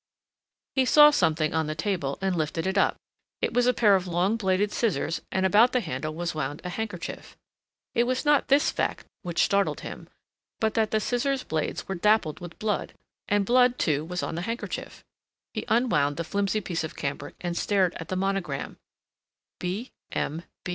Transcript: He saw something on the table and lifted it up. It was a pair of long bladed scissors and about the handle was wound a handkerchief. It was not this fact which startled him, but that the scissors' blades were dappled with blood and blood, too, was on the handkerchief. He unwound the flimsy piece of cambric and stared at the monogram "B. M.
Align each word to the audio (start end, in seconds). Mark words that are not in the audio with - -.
He 0.73 0.83
saw 0.85 1.11
something 1.11 1.53
on 1.53 1.67
the 1.67 1.75
table 1.75 2.17
and 2.23 2.35
lifted 2.35 2.65
it 2.65 2.75
up. 2.75 2.95
It 3.39 3.53
was 3.53 3.67
a 3.67 3.73
pair 3.75 3.95
of 3.95 4.07
long 4.07 4.35
bladed 4.35 4.71
scissors 4.71 5.21
and 5.31 5.45
about 5.45 5.73
the 5.73 5.79
handle 5.79 6.11
was 6.15 6.33
wound 6.33 6.59
a 6.63 6.69
handkerchief. 6.69 7.37
It 7.93 8.05
was 8.05 8.25
not 8.25 8.47
this 8.47 8.71
fact 8.71 9.05
which 9.21 9.43
startled 9.43 9.81
him, 9.81 10.09
but 10.59 10.73
that 10.73 10.89
the 10.89 10.99
scissors' 10.99 11.43
blades 11.43 11.87
were 11.87 11.93
dappled 11.93 12.39
with 12.39 12.57
blood 12.57 12.95
and 13.27 13.45
blood, 13.45 13.77
too, 13.77 14.03
was 14.03 14.23
on 14.23 14.33
the 14.33 14.41
handkerchief. 14.41 15.03
He 15.53 15.65
unwound 15.67 16.17
the 16.17 16.23
flimsy 16.23 16.61
piece 16.61 16.83
of 16.83 16.95
cambric 16.95 17.35
and 17.39 17.55
stared 17.55 17.93
at 17.97 18.07
the 18.07 18.15
monogram 18.15 18.77
"B. 19.59 19.91
M. 20.11 20.41